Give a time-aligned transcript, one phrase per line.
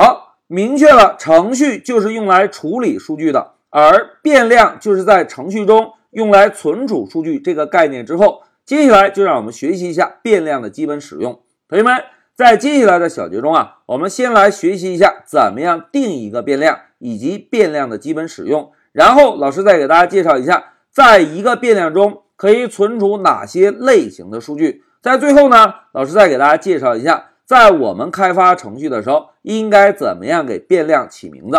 [0.00, 11.40] 好，明确了程序就是用来处理数据的，而变量就是在程序中用来存储数据这个概念之后，接下来就让我们学习一下变量的基本使用。
[11.68, 12.00] 同学们，
[12.36, 24.84] 在接下来的小节中啊，我们先来学习一下怎么样定一个变量以及变量的基本使用，然后老师再给大家介绍一下，在一个变量中可以存储哪些类型的数据。
[25.02, 27.27] 在最后呢，老师再给大家介绍一下。
[27.48, 31.56] 在我们开发程序的时候，应该怎么样给变量起名字？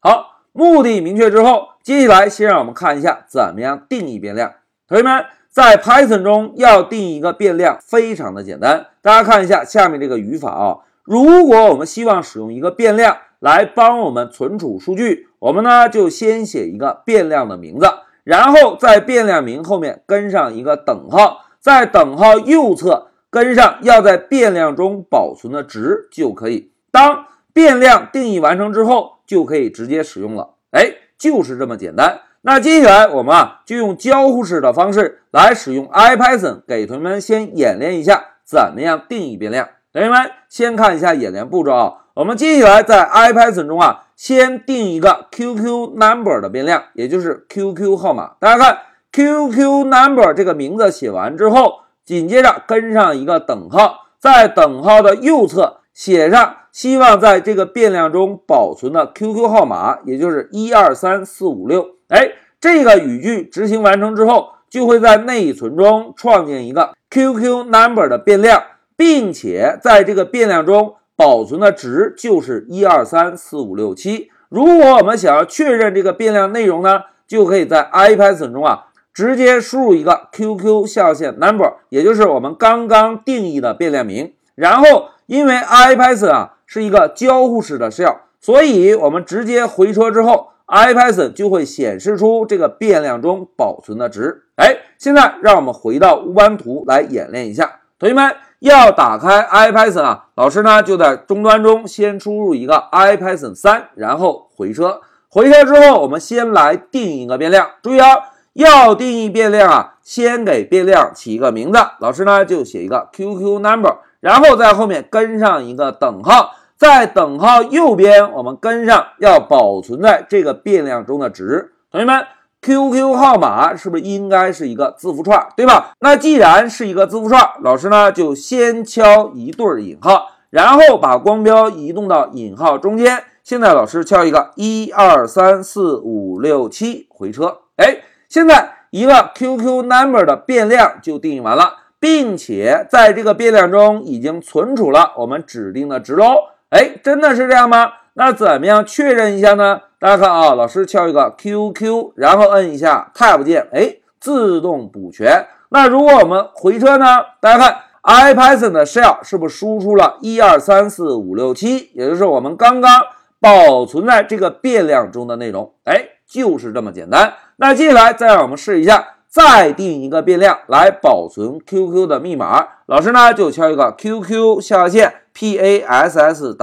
[0.00, 4.54] 好，目的明确之后，接下来先让我们看一下怎么样定义变量。
[4.88, 8.86] 同学们，在 Python 中要定义一个变量非常的简单。
[9.02, 17.86] 大家看一下下面这个语法啊，如果我们希望使用一个变量来帮我们存储数据，我们呢就先写一个变量的名字，
[18.24, 23.05] 然后在变量名后面跟上一个等号，在等号右侧。
[23.30, 26.72] 跟上要在变量中保存的值就可以。
[26.90, 30.54] 当变量定义完成之后，就可以直接使用了。
[30.70, 32.20] 哎，就是这么简单。
[32.42, 39.68] 那接下来我们啊，就用交互式的方式来使用 IPython，给同学们先演练一下怎么样定义变量。
[39.92, 41.94] 同学们先看一下演练步骤啊。
[42.14, 48.34] 我们接下来在 IPython 中啊，先定一个 QQ number 的变量，也就是 QQ 号码。
[48.38, 48.78] 大家看
[49.12, 51.80] QQ number 这个名字写完之后。
[52.06, 61.96] 紧接着跟上一个等号，在等号的右侧写上希望在这个变量中保存的 QQ 号码，也就是一二三四五六。
[62.08, 68.62] 哎，这个语句执行完成之后，就会在内存中创建一个 QQ number 的变量，
[68.96, 74.30] 并且在这个变量中保存的值就是一二三四五六七。
[74.48, 78.84] 如果我们想要确认这个变量内容呢，就可以在 IPython 中啊。
[79.16, 84.34] 直接输入一个 QQ 下线 number，也就是我们刚刚定义的变量名。
[84.54, 94.42] 然后，因为 IPython 啊是一个交互式的 shell，所以我们直接回车之后，IPython 就会显示出这个变量中保存的值。
[94.56, 97.80] 哎，现在让我们回到乌班图来演练一下。
[97.98, 105.00] 同学们要打开 IPython 啊，老师呢就在终端中先输入一个 IPython 三，然后回车。
[105.30, 107.70] 回车之后，我们先来定一个变量。
[107.82, 108.08] 注意啊。
[108.56, 111.78] 要定义变量啊，先给变量起一个名字。
[112.00, 121.72] 老师呢就写一个 QQ number，然后在后面跟上一个等号，在等号右边我们跟上要保存在这个变量中的值。
[121.90, 122.24] 同学们
[122.62, 125.92] ，QQ 号码是不是应该是一个字符串，对吧？
[126.00, 133.24] 那既然是一个字符串，老师呢就先敲一对引号，然后把光标移动到引号中间。
[133.44, 137.98] 现在老师敲一个一二三四五六七回车，哎。
[138.36, 146.34] 现在一个 QQ number 的变量就定义完了，并且在这个变量中已经存储了我们指定的值喽。
[146.68, 147.94] 哎，真的是这样吗？
[148.12, 149.80] 那怎么样确认一下呢？
[149.98, 155.46] 大家看啊，老师敲一个 QQ，然后摁一下 Tab 键，哎，自动补全。
[155.70, 157.06] 那如果我们回车呢？
[157.40, 163.00] 大家看 IPython 的 shell 是不是输出了一二三四五六七，也就是我们刚刚
[163.40, 165.72] 保存在这个变量中的内容？
[165.84, 167.34] 哎，就是这么简单。
[167.56, 172.66] 那接下来再让我们试一下，再定一个变量来保存 QQ 的密码。
[172.86, 176.56] 老师呢就敲一个 QQ 下线 password，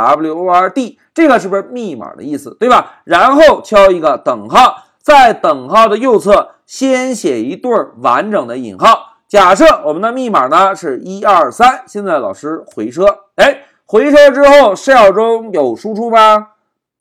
[1.14, 3.02] 这个是不是密码的意思，对吧？
[3.04, 9.18] 然后敲一个等号，在等号的右侧先写一对完整的引号。
[9.28, 16.50] 假设我们的密码呢是一二三，现在老师回车，哎，回车之后 shell 中有输出吗？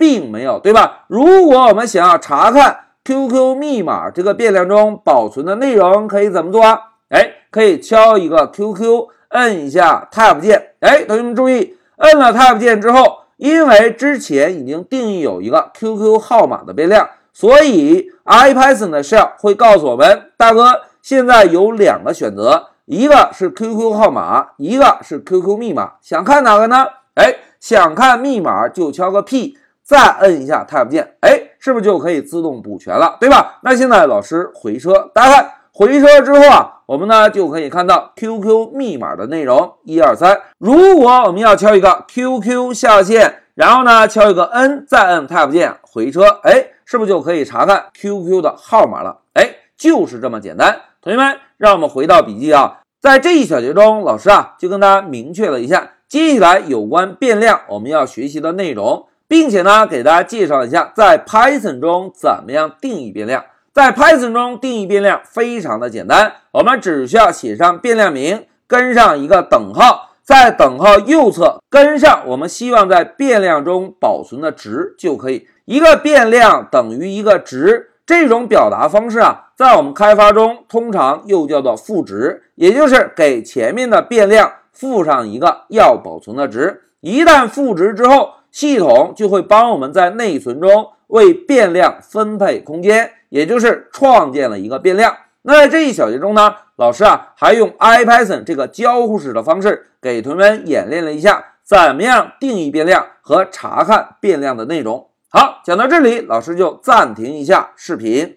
[0.02, 1.04] 并没有，对吧？
[1.06, 2.80] 如果我们想要查看。
[3.04, 6.78] QQ 密码这个变量中保存的内容可以怎么做啊？
[7.08, 10.74] 哎，可以敲一个 QQ，摁一下 Tab 键。
[10.78, 26.86] 哎，同学们注意，摁了 Tab 键之后，因为之前已经定义有一个 QQ 号码的变量，所以 IPython 的 shell 会告诉我们，大哥，现在有两个选择，一个是 QQ 号码，一个是 QQ 密码，想看哪个呢？
[27.14, 29.58] 哎，想看密码就敲个 P。
[29.84, 33.58] 再摁一下 Tab 键，哎，是不是就可以自动补全了，对吧？
[33.62, 40.40] 那现在老师回车，大家看回车之后啊，我们呢就可以看到 QQ 密码的内容一二三。
[40.58, 49.18] 如果我们要敲一个 QQ 下线，然后呢敲一个 N，再摁 Tab 键回车，哎，是不是就可以查看 QQ 的号码了？
[49.34, 50.80] 哎，就是这么简单。
[51.00, 59.06] 同学们，让我们回到笔记啊，在这一小节中，老师啊就跟大家明确了一下接下来有关变量我们要学习的内容。
[59.32, 63.42] 并且呢，给大家介绍一下，在 Python 中怎么样定义变量。
[63.72, 75.48] 在 Python 中定义变量非常的简单，我们只需要写上变量名，跟上一个等号，在等号右侧跟上我们希望在变量中保存的值就可以。
[75.64, 86.82] 一个变量等于一个值，这种表达方式啊，在我们开发中通常又叫做赋值，也就是给前面的变量赋上一个要保存的值。
[87.00, 95.16] 一旦赋值之后，系统就会帮我们在内存中为变量分配空间，也就是创建了一个变量。
[95.42, 105.08] 那在这一小节中呢，老师啊还用 IPython 这个交互式的方式给同学们演练了一下，怎么样定义变量和查看变量的内容。
[105.28, 108.36] 好，讲到这里，老师就暂停一下视频。